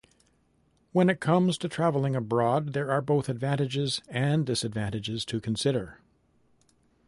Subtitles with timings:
[0.93, 5.99] When it comes to traveling abroad, there are both advantages and disadvantages to consider.